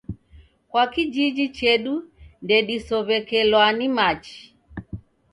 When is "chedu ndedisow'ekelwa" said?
1.57-3.65